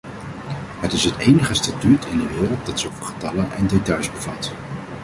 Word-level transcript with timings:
Het 0.81 0.91
is 0.93 1.03
het 1.03 1.17
enige 1.17 1.53
statuut 1.53 2.05
in 2.05 2.17
de 2.17 2.27
wereld 2.27 2.65
dat 2.65 2.79
zoveel 2.79 3.05
getallen 3.05 3.51
en 3.51 3.67
details 3.67 4.11
bevat. 4.11 4.51